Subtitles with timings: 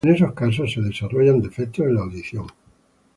[0.03, 2.47] En esos casos se desarrollan defectos en la audición.